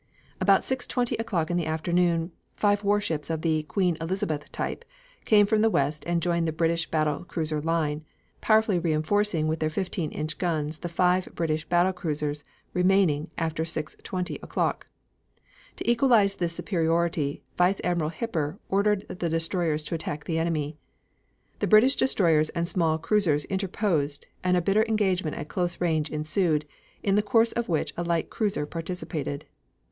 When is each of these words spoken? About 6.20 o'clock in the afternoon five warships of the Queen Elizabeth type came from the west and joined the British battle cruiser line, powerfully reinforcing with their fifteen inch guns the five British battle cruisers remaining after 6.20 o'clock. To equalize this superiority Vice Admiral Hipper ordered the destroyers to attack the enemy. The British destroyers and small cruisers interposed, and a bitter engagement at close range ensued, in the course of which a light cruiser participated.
About 0.39 0.61
6.20 0.61 1.19
o'clock 1.19 1.51
in 1.51 1.57
the 1.57 1.67
afternoon 1.67 2.31
five 2.55 2.83
warships 2.83 3.29
of 3.29 3.43
the 3.43 3.61
Queen 3.61 3.97
Elizabeth 4.01 4.51
type 4.51 4.83
came 5.25 5.45
from 5.45 5.61
the 5.61 5.69
west 5.69 6.03
and 6.07 6.23
joined 6.23 6.47
the 6.47 6.51
British 6.51 6.89
battle 6.89 7.23
cruiser 7.23 7.61
line, 7.61 8.03
powerfully 8.41 8.79
reinforcing 8.79 9.47
with 9.47 9.59
their 9.59 9.69
fifteen 9.69 10.09
inch 10.09 10.39
guns 10.39 10.79
the 10.79 10.89
five 10.89 11.29
British 11.35 11.65
battle 11.69 11.93
cruisers 11.93 12.43
remaining 12.73 13.29
after 13.37 13.61
6.20 13.63 14.41
o'clock. 14.41 14.87
To 15.75 15.87
equalize 15.87 16.33
this 16.37 16.53
superiority 16.53 17.43
Vice 17.55 17.79
Admiral 17.83 18.09
Hipper 18.09 18.57
ordered 18.69 19.07
the 19.07 19.29
destroyers 19.29 19.83
to 19.83 19.93
attack 19.93 20.23
the 20.23 20.39
enemy. 20.39 20.79
The 21.59 21.67
British 21.67 21.95
destroyers 21.95 22.49
and 22.49 22.67
small 22.67 22.97
cruisers 22.97 23.45
interposed, 23.45 24.25
and 24.43 24.57
a 24.57 24.63
bitter 24.63 24.83
engagement 24.87 25.37
at 25.37 25.47
close 25.47 25.79
range 25.79 26.09
ensued, 26.09 26.65
in 27.03 27.13
the 27.13 27.21
course 27.21 27.51
of 27.51 27.69
which 27.69 27.93
a 27.97 28.03
light 28.03 28.31
cruiser 28.31 28.65
participated. 28.65 29.45